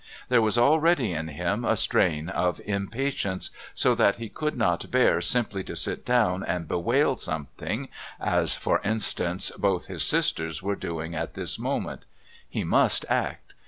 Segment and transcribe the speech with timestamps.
[0.29, 5.21] There was already in him a strain of impatience, so that he could not bear
[5.21, 7.87] simply to sit down and bewail something
[8.19, 12.05] as, for instance, both his sisters were doing at this moment.
[12.49, 13.53] He must act.